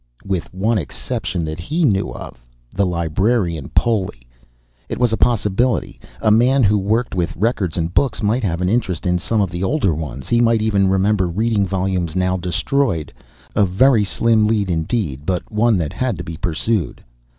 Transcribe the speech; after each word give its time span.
With 0.25 0.51
one 0.51 0.79
exception 0.79 1.45
that 1.45 1.59
he 1.59 1.85
knew 1.85 2.11
of, 2.11 2.43
the 2.75 2.87
librarian, 2.87 3.69
Poli. 3.69 4.23
It 4.89 4.97
was 4.97 5.13
a 5.13 5.15
possibility. 5.15 5.99
A 6.23 6.31
man 6.31 6.63
who 6.63 6.79
worked 6.79 7.13
with 7.13 7.35
records 7.37 7.77
and 7.77 7.93
books 7.93 8.23
might 8.23 8.43
have 8.43 8.61
an 8.61 8.67
interest 8.67 9.05
in 9.05 9.19
some 9.19 9.41
of 9.41 9.51
the 9.51 9.63
older 9.63 9.93
ones. 9.93 10.27
He 10.27 10.41
might 10.41 10.63
even 10.63 10.87
remember 10.89 11.27
reading 11.27 11.67
volumes 11.67 12.15
now 12.15 12.35
destroyed. 12.35 13.13
A 13.55 13.63
very 13.63 14.03
slim 14.03 14.47
lead 14.47 14.71
indeed, 14.71 15.23
but 15.23 15.43
one 15.51 15.77
that 15.77 15.93
had 15.93 16.17
to 16.17 16.23
be 16.23 16.35
pursued. 16.35 17.03